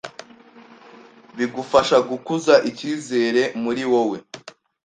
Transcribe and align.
bigufasha 1.37 1.97
gukuza 2.09 2.53
icyizere 2.69 3.41
muri 3.63 3.83
wowe. 3.91 4.17